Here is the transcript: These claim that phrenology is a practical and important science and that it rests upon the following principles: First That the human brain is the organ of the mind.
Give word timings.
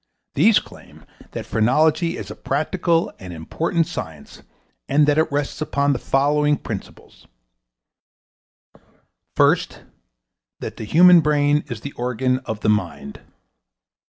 These 0.33 0.57
claim 0.57 1.05
that 1.33 1.45
phrenology 1.45 2.17
is 2.17 2.31
a 2.31 2.35
practical 2.35 3.13
and 3.19 3.31
important 3.31 3.85
science 3.85 4.41
and 4.89 5.05
that 5.05 5.19
it 5.19 5.31
rests 5.31 5.61
upon 5.61 5.93
the 5.93 5.99
following 5.99 6.57
principles: 6.57 7.27
First 9.35 9.83
That 10.59 10.77
the 10.77 10.85
human 10.85 11.19
brain 11.21 11.63
is 11.67 11.81
the 11.81 11.91
organ 11.91 12.39
of 12.45 12.61
the 12.61 12.67
mind. 12.69 13.21